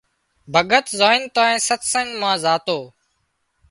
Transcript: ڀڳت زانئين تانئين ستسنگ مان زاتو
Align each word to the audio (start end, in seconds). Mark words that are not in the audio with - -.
ڀڳت 0.53 0.85
زانئين 0.99 1.23
تانئين 1.35 1.63
ستسنگ 1.67 2.09
مان 2.21 2.35
زاتو 2.43 2.79